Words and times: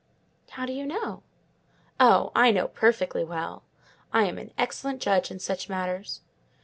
"How 0.49 0.65
do 0.65 0.73
you 0.73 0.87
know?" 0.87 1.21
"Oh! 1.99 2.31
I 2.35 2.49
know 2.49 2.67
perfectly 2.67 3.23
well; 3.23 3.61
I 4.11 4.23
am 4.23 4.39
an 4.39 4.51
excellent 4.57 4.99
judge 4.99 5.29
in 5.29 5.37
such 5.37 5.69
matters. 5.69 6.21